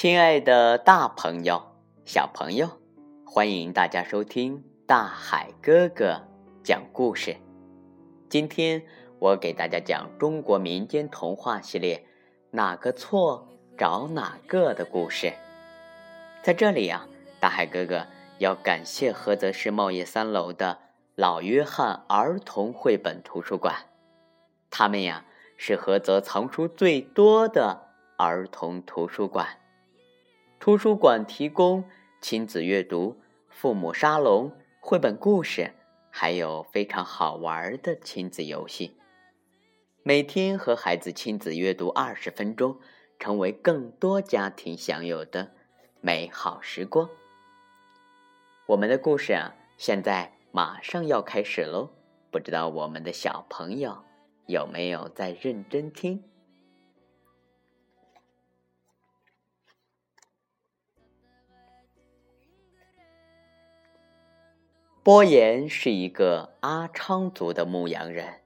[0.00, 1.60] 亲爱的大朋友、
[2.04, 2.68] 小朋友，
[3.26, 6.22] 欢迎大家收听大海哥哥
[6.62, 7.34] 讲故事。
[8.28, 8.80] 今天
[9.18, 11.96] 我给大家讲中国民间童话系列
[12.52, 15.32] 《哪个错找哪个》的故事。
[16.44, 17.04] 在这里呀，
[17.40, 18.06] 大海哥哥
[18.38, 20.78] 要感谢菏泽市茂业三楼的
[21.16, 23.74] 老约翰儿童绘本图书馆，
[24.70, 25.24] 他们呀
[25.56, 29.58] 是菏泽藏书最多的儿童图书馆。
[30.60, 31.84] 图书馆提供
[32.20, 33.16] 亲子阅读、
[33.48, 35.72] 父母沙龙、绘本故事，
[36.10, 38.96] 还有非常好玩的亲子游戏。
[40.02, 42.76] 每天和孩子亲子阅读二十分钟，
[43.20, 45.52] 成为更多家庭享有的
[46.00, 47.08] 美好时光。
[48.66, 51.90] 我们的故事啊，现在马上要开始喽！
[52.32, 54.02] 不知道我们的小朋友
[54.46, 56.24] 有没有在认真听？
[65.08, 68.42] 波岩是一个阿昌族的牧羊人，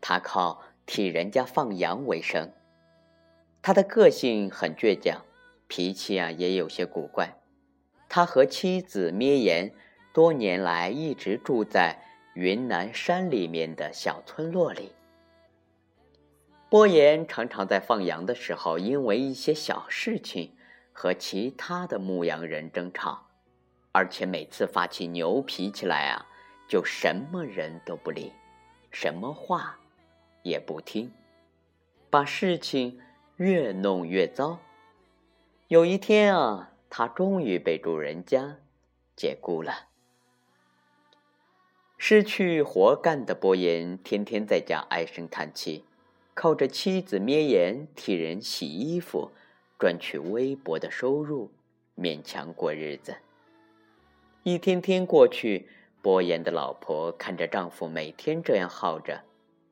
[0.00, 2.50] 他靠替人家放羊为生。
[3.60, 5.22] 他的个性很倔强，
[5.66, 7.36] 脾气啊也有些古怪。
[8.08, 9.70] 他和妻子咩言
[10.14, 14.92] 多年来一直住在云南山里面的小村落里。
[16.70, 20.56] 波岩常常在放羊的时候，因为一些小事情
[20.90, 23.27] 和其他的牧羊人争吵。
[23.92, 26.26] 而且每次发起牛脾气来啊，
[26.68, 28.32] 就什么人都不理，
[28.90, 29.78] 什么话
[30.42, 31.10] 也不听，
[32.10, 33.00] 把事情
[33.36, 34.60] 越弄越糟。
[35.68, 38.58] 有一天啊，他终于被主人家
[39.16, 39.86] 解雇了。
[41.96, 45.84] 失去活干的波言天天在家唉声叹气，
[46.32, 49.32] 靠着妻子咩言替人洗衣服，
[49.78, 51.50] 赚取微薄的收入，
[51.96, 53.16] 勉强过日子。
[54.44, 55.68] 一天天过去，
[56.00, 59.22] 波言的老婆看着丈夫每天这样耗着，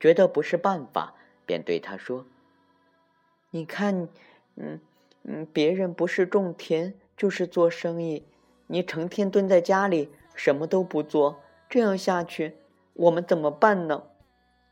[0.00, 1.14] 觉得不是办法，
[1.44, 2.24] 便对他说
[3.50, 4.08] ：“你看，
[4.56, 4.80] 嗯
[5.24, 8.24] 嗯，别人不是种田就是做生意，
[8.68, 12.54] 你成天蹲在家里什么都不做，这样下去，
[12.94, 14.04] 我们怎么办呢？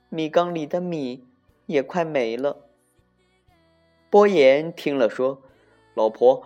[0.09, 1.27] 米缸里的米
[1.67, 2.57] 也快没了。”
[4.09, 5.43] 波言听了说
[5.95, 6.43] ：“老婆，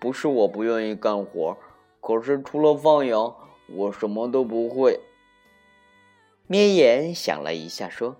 [0.00, 1.58] 不是我不愿意干活。”
[2.06, 3.34] 可是除了放羊，
[3.66, 5.00] 我什么都不会。
[6.46, 8.16] 咩眼想了一下，说：“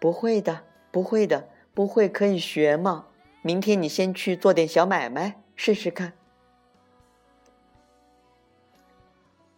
[0.00, 3.08] 不会的，不会的，不会可以学嘛。
[3.42, 6.14] 明天你先去做点小买卖试试看。”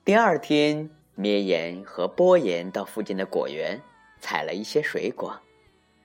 [0.05, 3.81] 第二天，咩眼和波言到附近的果园
[4.19, 5.39] 采了一些水果，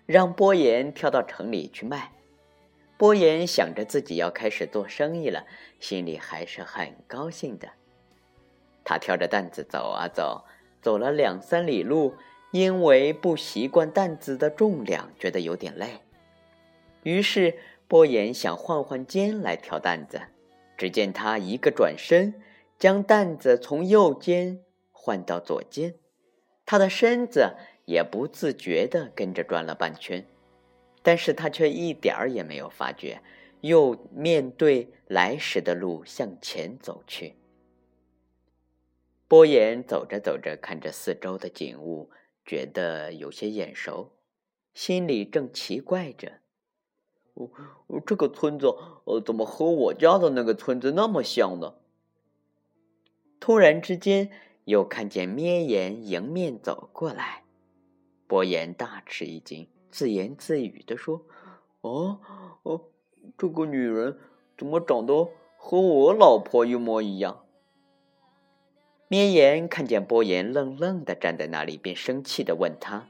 [0.05, 2.11] 让波言挑到城里去卖。
[2.97, 5.45] 波言想着自己要开始做生意了，
[5.79, 7.69] 心里还是很高兴的。
[8.83, 10.45] 他挑着担子走啊走，
[10.81, 12.15] 走了两三里路，
[12.51, 16.01] 因为不习惯担子的重量，觉得有点累。
[17.03, 20.21] 于是波言想换换肩来挑担子。
[20.75, 22.33] 只见他一个转身，
[22.79, 24.59] 将担子从右肩
[24.91, 25.95] 换到左肩，
[26.65, 27.55] 他的身子
[27.85, 30.25] 也不自觉地跟着转了半圈。
[31.03, 33.21] 但是他却一点儿也没有发觉，
[33.61, 37.35] 又面对来时的路向前走去。
[39.27, 42.09] 波言走着走着，看着四周的景物，
[42.45, 44.11] 觉得有些眼熟，
[44.73, 46.39] 心里正奇怪着
[47.33, 47.49] ：“哦，
[48.05, 48.67] 这个村子，
[49.05, 51.75] 呃，怎么和我家的那个村子那么像呢？”
[53.41, 54.29] 突然之间，
[54.65, 57.43] 又看见咩言迎面走过来，
[58.27, 59.67] 波言大吃一惊。
[59.93, 61.21] 自言自语地说
[61.81, 62.19] ：“哦，
[62.63, 62.81] 哦，
[63.37, 64.17] 这个女人
[64.57, 67.45] 怎么长得和我老婆一模一样？”
[69.07, 73.07] 咩言看见波言愣愣的站在那里，便生气的问他：“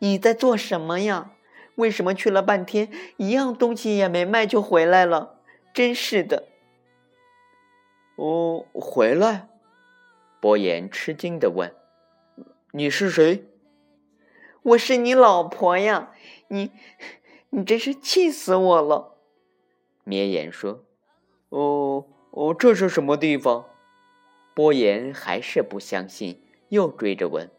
[0.00, 1.32] 你在做什么呀？
[1.76, 5.40] 为什么去了半天，一样东西也没卖就回来了？
[5.72, 6.48] 真是的
[8.16, 9.48] ！”“哦，回来？”
[10.42, 11.74] 波言吃惊的问
[12.72, 13.46] ：“你是谁？”
[14.62, 16.12] 我是你老婆呀，
[16.48, 16.70] 你，
[17.50, 19.16] 你真是气死我了。
[20.04, 20.84] 绵延说
[21.48, 23.64] ：“哦哦，这是什么地方？”
[24.54, 27.50] 波言还是不相信，又追着问：“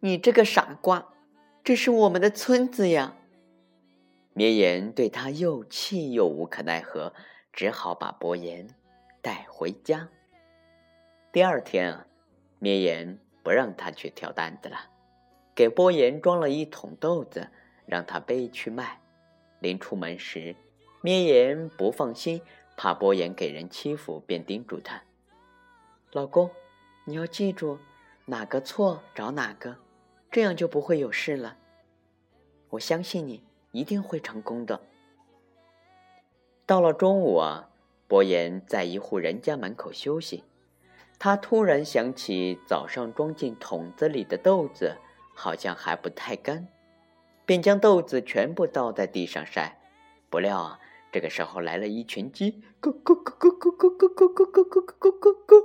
[0.00, 1.14] 你这个傻瓜，
[1.64, 3.16] 这是我们的村子呀！”
[4.34, 7.14] 绵延对他又气又无可奈何，
[7.52, 8.68] 只好把波言
[9.22, 10.08] 带回家。
[11.32, 12.06] 第二天啊，
[12.58, 14.90] 绵延不让他去挑担子了。
[15.60, 17.46] 给波言装了一桶豆子，
[17.84, 18.98] 让他背去卖。
[19.58, 20.56] 临出门时，
[21.02, 22.40] 咩岩不放心，
[22.78, 25.02] 怕波言给人欺负，便叮嘱他
[26.12, 26.48] ：“老公，
[27.04, 27.78] 你要记住，
[28.24, 29.76] 哪个错找哪个，
[30.30, 31.58] 这样就不会有事了。
[32.70, 34.80] 我相信你一定会成功的。”
[36.64, 37.68] 到了中午啊，
[38.08, 40.42] 波言在一户人家门口休息，
[41.18, 44.96] 他突然想起早上装进桶子里的豆子
[45.40, 46.68] 好像还不太干。
[47.46, 49.80] 便将豆子全部倒在地上晒，
[50.28, 55.64] 不料啊，这个时候来了一群鸡，咕咕咕咕咕咕咕咕咕咕咕咕咕咕，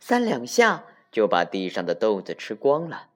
[0.00, 3.10] 三两下就把地上的豆子吃光了。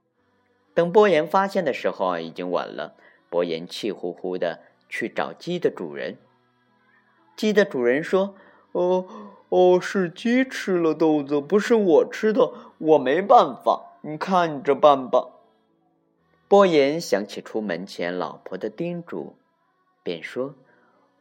[0.72, 2.94] 等波言发现的时候啊，已经晚了。
[3.28, 6.18] 波言气呼呼的去找鸡的主人。
[7.34, 8.36] 鸡的主人说
[8.70, 9.04] ：“哦
[9.48, 15.30] 哦，是鸡吃了豆子，不是我吃的，我没办法，你看着办吧。”
[16.46, 19.34] 波言想起出门前老婆的叮嘱，
[20.04, 20.54] 便说：“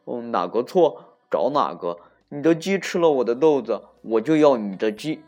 [0.04, 1.98] 哦，哪个错找哪个。
[2.28, 5.24] 你的鸡吃了我的豆子，我就要你的鸡。”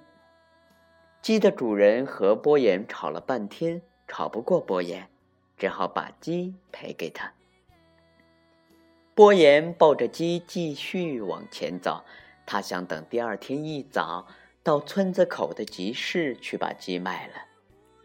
[1.21, 5.09] 鸡的主人和波言吵了半天，吵不过波言，
[5.57, 7.33] 只好把鸡赔给他。
[9.17, 12.05] 波言抱着鸡继续往前走，
[12.47, 14.29] 他想等第二天一早
[14.63, 17.35] 到村子口的集市去把鸡卖了，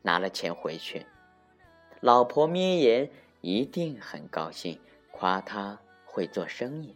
[0.04, 1.08] 拿了钱回去。
[2.00, 3.10] 老婆咩言
[3.42, 4.80] 一定很高兴，
[5.12, 6.96] 夸他会做生意。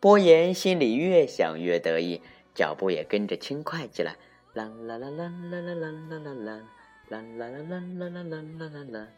[0.00, 2.22] 波言心里越想越得意，
[2.54, 4.16] 脚步也跟着轻快起来。
[4.54, 6.62] 啦啦啦啦啦啦啦啦啦啦，
[7.08, 9.08] 啦啦啦啦啦啦啦啦啦。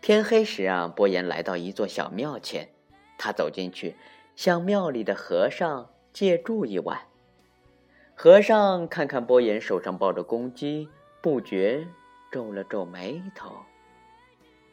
[0.00, 2.68] 天黑时啊，波言来到一座小庙前，
[3.18, 3.96] 他走进去，
[4.36, 7.00] 向庙里的和尚借住一晚。
[8.14, 10.88] 和尚看看波言手上抱着公鸡，
[11.28, 11.86] 不觉。
[12.30, 13.52] 皱了皱眉头，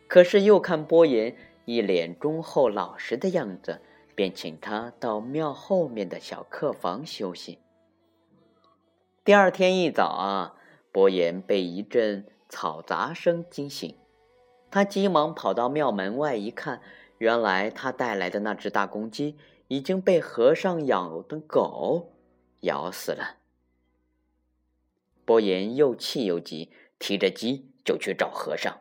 [0.07, 1.35] 可是又看波言
[1.65, 3.81] 一脸忠厚老实的样子，
[4.13, 7.59] 便请他到庙后面的小客房休息。
[9.23, 10.55] 第二天一早啊，
[10.91, 13.97] 波言被一阵嘈杂声惊醒，
[14.69, 16.81] 他急忙跑到庙门外一看，
[17.17, 19.37] 原来他带来的那只大公鸡
[19.69, 22.11] 已经被和尚养的狗
[22.59, 23.37] 咬死了。
[25.25, 26.71] 波言又气又急。
[26.97, 28.77] 提着鸡就去找和尚。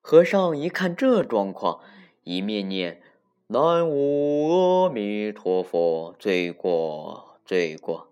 [0.00, 1.80] 和尚一看这状况，
[2.24, 3.02] 一面念
[3.48, 8.08] “南无阿弥陀佛，罪过罪过”，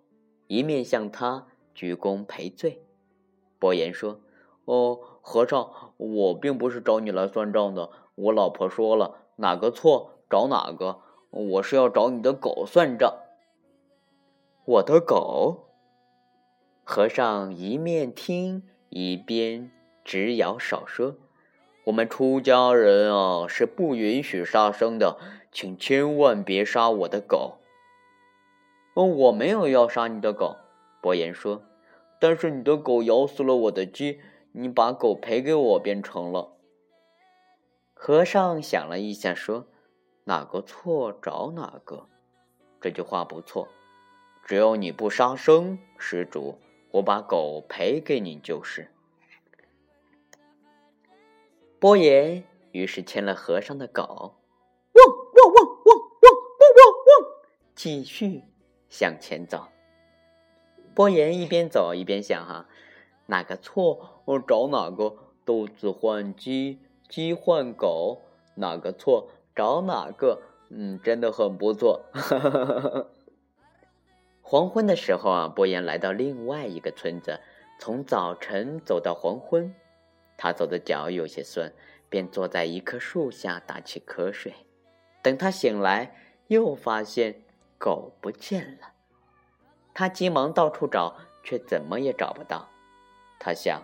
[0.47, 2.85] 一面向他鞠躬赔罪。
[3.59, 4.21] 伯言说
[4.67, 7.91] ：“哦，和尚，我并不是找你来算账的。
[8.15, 11.01] 我老婆说了，哪个错找哪个。
[11.31, 13.11] 我是要找你的狗算账。”
[14.67, 15.66] 我的狗。
[16.89, 18.63] 和尚一面听。
[18.91, 19.73] 一边
[20.05, 21.17] 直摇手说
[21.85, 25.19] ：“我们出家人啊，是不允许杀生的，
[25.51, 27.59] 请千万别杀我的狗。
[28.95, 30.57] ”“哦，我没有要杀你的狗。”
[31.03, 31.63] 伯言说
[32.21, 34.21] ，“但是你的狗咬死了我的鸡，
[34.53, 36.53] 你把狗赔给我便成了。”
[37.93, 39.67] 和尚想了一下说
[40.25, 42.07] ：“哪个错找哪个，
[42.81, 43.67] 这句话不错。
[44.45, 46.57] 只要你不杀生，施主。”
[46.97, 48.91] 我把狗赔给你就是。
[51.79, 57.29] 波言于是牵了和尚的狗，汪汪汪汪汪汪汪汪，
[57.75, 58.45] 继续
[58.89, 59.69] 向前走。
[60.95, 62.67] 波言一边走一边想：哈，
[63.27, 66.79] 哪个错我找哪个，豆子换鸡，
[67.11, 68.23] 鸡换狗，
[68.55, 70.41] 哪个错找哪个，
[70.71, 72.07] 嗯，真的很不错。
[74.49, 77.41] 黄昏的时候啊，波言来到另外一个村子，
[77.81, 79.75] 从早晨走到黄昏，
[80.37, 81.73] 他走的脚有些酸，
[82.09, 84.55] 便坐在一棵树下打起瞌睡。
[85.21, 86.15] 等他醒来，
[86.47, 87.43] 又发现
[87.77, 88.93] 狗不见了。
[89.93, 92.69] 他急忙到处找，却怎么也找不到。
[93.41, 93.83] 他想，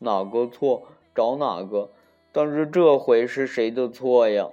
[0.00, 1.92] 哪个错找哪个，
[2.32, 4.48] 但是这回是谁的错呀？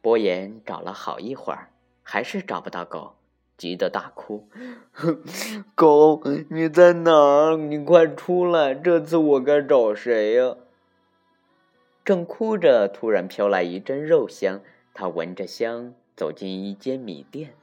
[0.00, 1.70] 波言找了好一会儿，
[2.04, 3.16] 还是找不到狗。
[3.56, 4.48] 急得大哭
[5.74, 7.56] ：“狗，你在哪儿？
[7.56, 8.74] 你快出来！
[8.74, 10.56] 这次我该找谁呀？”
[12.04, 14.60] 正哭着，突然飘来一阵肉香。
[14.92, 17.54] 他闻着香，走进一间米店，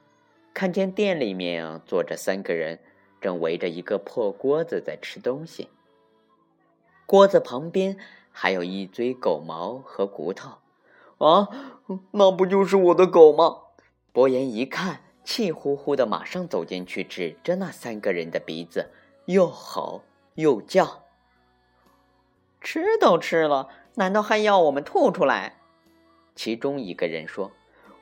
[0.54, 2.80] 看见店里面坐着三个人，
[3.22, 5.70] 正围着一个破锅子在吃东西。
[7.06, 7.98] 锅子旁边
[8.32, 10.58] 还有一堆狗毛和骨头。
[11.20, 11.48] 啊，
[12.12, 13.58] 那不就是我的狗吗？
[14.12, 15.02] 伯言一看。
[15.24, 18.90] 气呼呼的，马上走进去，指着那三个人的鼻子，
[19.26, 20.02] 又吼
[20.36, 21.04] 又叫
[22.60, 25.58] ：“吃都吃了，难道还要我们吐出来？”
[26.36, 27.52] 其中一个人说：“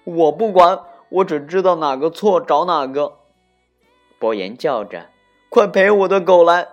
[0.05, 3.17] 我不管，我只知道哪个错找哪个。”
[4.19, 5.09] 伯言叫着
[5.49, 6.67] ：“快赔我的狗来！”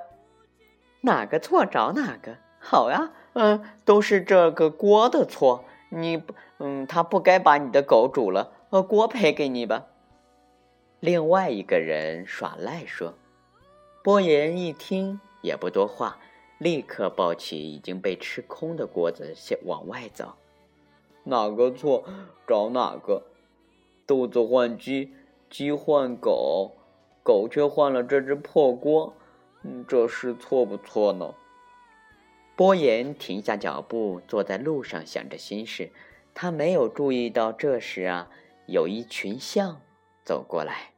[1.03, 2.37] 哪个错找哪个。
[2.59, 5.65] 好呀，嗯，都是这个锅的错。
[5.91, 6.23] 你，
[6.59, 8.53] 嗯，他不该把你的狗煮了。
[8.71, 9.87] 呃，锅赔给你吧。
[11.06, 13.14] 另外一个人耍赖说。
[14.02, 16.18] 波言一听也不多话，
[16.58, 20.34] 立刻抱起已经被吃空的锅子，先往外走。
[21.22, 22.04] 哪个错
[22.44, 23.22] 找哪个，
[24.04, 25.12] 豆子换鸡，
[25.48, 26.72] 鸡换狗，
[27.22, 29.14] 狗却换了这只破锅。
[29.62, 31.32] 嗯，这事错不错呢？
[32.56, 35.92] 波言停下脚步，坐在路上想着心事。
[36.34, 38.28] 他没有注意到，这时啊，
[38.66, 39.80] 有一群象
[40.25, 40.94] 走过来。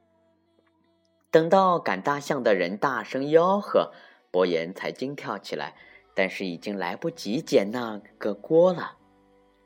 [1.31, 3.93] 等到赶大象的人大声吆喝，
[4.31, 5.75] 波言才惊跳起来，
[6.15, 8.97] 但是已经来不及捡那个锅了。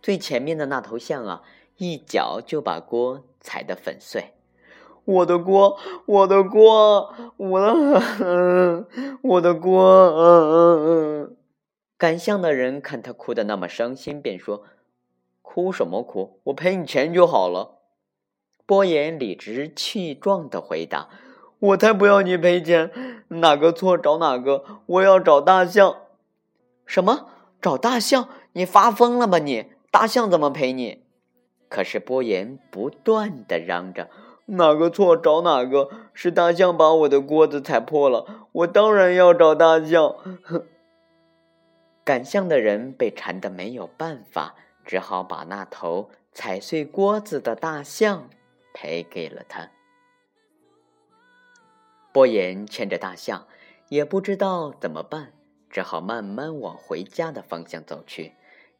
[0.00, 1.42] 最前面的那头象啊，
[1.76, 4.35] 一脚就把锅踩得粉碎。
[5.04, 8.87] 我的锅，我的锅，我的，
[9.23, 11.28] 我的锅！
[11.97, 14.64] 赶象的人看他哭得那么伤心，便说
[15.42, 16.40] ：“哭什么哭？
[16.45, 17.78] 我赔你钱就好了。”
[18.66, 21.09] 波言理直气壮地回答
[21.62, 22.90] ：“我才不要你赔钱！
[23.28, 25.97] 哪个错找哪个，我要找大象。
[26.85, 27.28] ”“什么？
[27.61, 28.28] 找大象？
[28.54, 29.66] 你发疯了吧你？
[29.92, 31.04] 大象怎么赔你？”
[31.71, 34.11] 可是波言不断的嚷着
[34.47, 40.66] ：“哪个错找哪个，是大象把我的锅子踩破了，我当然要找大象。”哼。
[42.04, 48.28] 赶象的人被缠得没有办法，只好把那头踩碎锅子的大象
[48.75, 49.71] 赔给了他。
[52.12, 53.47] 波言牵着大象，
[53.88, 55.33] 也不知道怎么办，
[55.71, 58.33] 只好慢慢往回家的方向走去。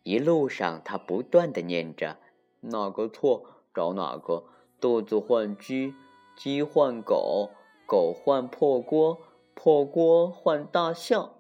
[0.03, 2.19] 一路上，他不断的念着
[2.61, 4.45] ：“哪个错找哪个，
[4.81, 5.95] 肚子换鸡，
[6.37, 7.51] 鸡换狗，
[7.87, 9.19] 狗换破锅，
[9.55, 11.35] 破锅换大象。”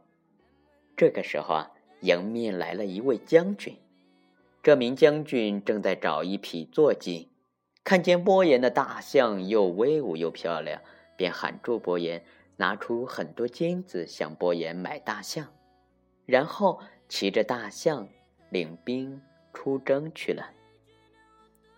[0.96, 1.70] 这个时候啊。
[2.02, 3.76] 迎面来了一位将军，
[4.60, 7.28] 这名将军正在找一匹坐骑，
[7.84, 10.82] 看见波言的大象又威武又漂亮，
[11.22, 12.24] 便喊住伯言，
[12.56, 15.46] 拿出很多金子向伯言买大象，
[16.26, 18.08] 然后骑着大象
[18.50, 20.50] 领兵出征去了。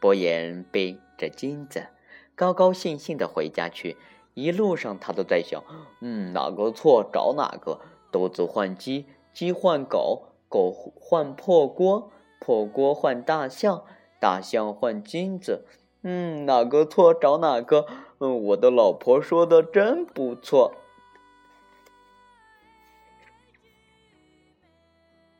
[0.00, 1.88] 伯言背着金子，
[2.34, 3.98] 高高兴兴的回家去。
[4.32, 5.62] 一路上他都在想：
[6.00, 9.04] 嗯，哪个错找哪个，豆子换鸡。
[9.34, 12.10] 鸡换狗，狗换破锅，
[12.40, 13.84] 破锅换大象，
[14.18, 15.66] 大象换金子。
[16.00, 17.86] 嗯，哪个错找哪个。
[18.32, 20.74] 我的老婆说的真不错。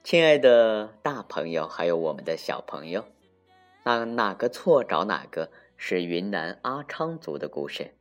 [0.03, 3.07] 亲爱的大朋友，还有我们的小朋友，
[3.85, 7.95] 那哪个错找哪个是云南阿昌族的故事。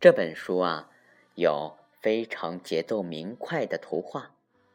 [0.00, 0.90] 这本书啊，
[1.34, 4.30] 有非常节奏明快的图画。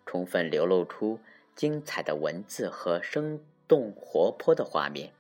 [0.06, 1.20] 充分流露出
[1.56, 5.14] 精彩的文字和生动活泼的画面。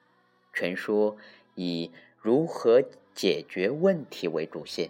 [0.53, 1.17] 全书
[1.55, 4.89] 以如何解决问题为主线。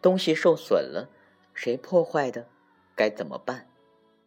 [0.00, 1.10] 东西受损了，
[1.54, 2.46] 谁破坏的？
[2.94, 3.66] 该怎么办？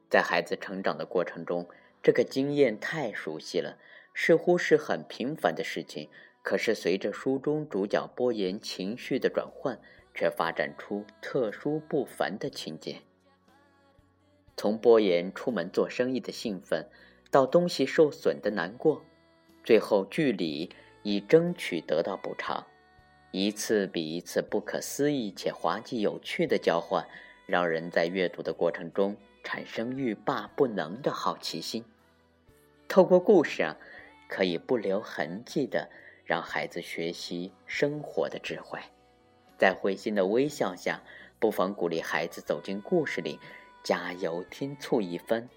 [0.09, 1.67] 在孩子成长的过程中，
[2.03, 3.77] 这个经验太熟悉了，
[4.13, 6.09] 似乎是很平凡的事情。
[6.43, 9.79] 可是随着书中主角波言情绪的转换，
[10.13, 12.97] 却发展出特殊不凡的情节。
[14.57, 16.89] 从波言出门做生意的兴奋，
[17.29, 19.03] 到东西受损的难过，
[19.63, 20.71] 最后据理
[21.03, 22.65] 以争取得到补偿，
[23.31, 27.07] 一次比一次不可思议且滑稽有趣的交换，
[27.45, 31.83] 让人在阅读的过程中产生欲罢不能的好奇心。
[32.87, 33.77] 透过故事啊，
[34.27, 35.89] 可以不留痕迹的
[36.25, 38.79] 让孩子学习生活的智慧，
[39.57, 41.01] 在会心的微笑下，
[41.39, 43.39] 不妨鼓励孩子走进故事里。
[43.83, 45.49] 加油添醋一番，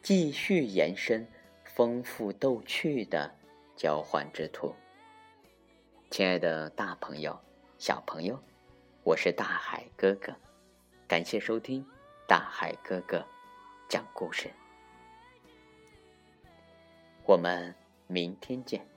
[0.00, 1.26] 继续延伸
[1.62, 3.30] 丰富逗趣的
[3.76, 4.74] 交换之途。
[6.08, 7.38] 亲爱的大朋友、
[7.78, 8.40] 小朋友，
[9.02, 10.34] 我是大海哥哥，
[11.06, 11.84] 感谢收听
[12.26, 13.22] 大海哥哥
[13.88, 14.50] 讲故事。
[17.24, 17.74] 我们
[18.06, 18.95] 明天见。